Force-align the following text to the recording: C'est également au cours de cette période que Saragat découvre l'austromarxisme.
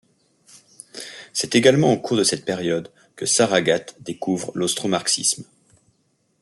C'est 1.31 1.53
également 1.53 1.93
au 1.93 1.97
cours 1.97 2.17
de 2.17 2.23
cette 2.23 2.43
période 2.43 2.91
que 3.15 3.27
Saragat 3.27 3.85
découvre 3.99 4.51
l'austromarxisme. 4.55 5.45